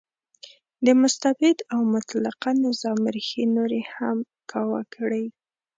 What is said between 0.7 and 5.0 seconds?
د مستبد او مطلقه نظام ریښې نورې هم کاواکه